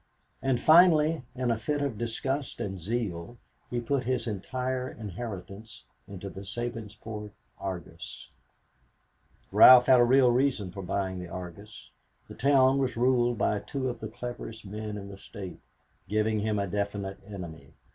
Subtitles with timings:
[0.41, 3.37] And finally in a fit of disgust and zeal
[3.69, 8.31] he put his entire inheritance into the Sabinsport Argus.
[9.51, 11.91] Ralph had a real reason in buying the Argus.
[12.27, 15.59] The town was ruled by two of the cleverest men in the State,
[16.09, 17.75] giving him a definite enemy.